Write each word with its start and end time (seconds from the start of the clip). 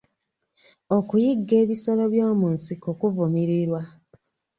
Okuyigga 0.97 1.53
ebisolo 1.63 2.03
by'omu 2.13 2.47
nsiko 2.55 2.89
kivumirirwa. 2.99 3.81